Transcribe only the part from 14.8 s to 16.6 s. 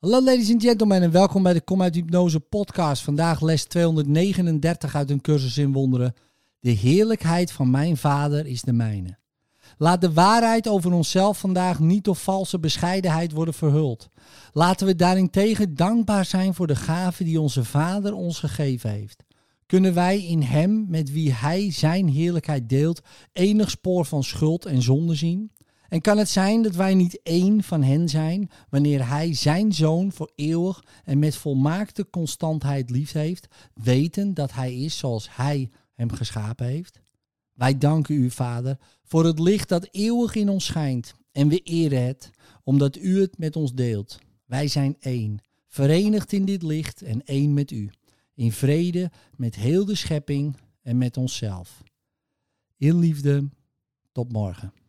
we daarentegen dankbaar zijn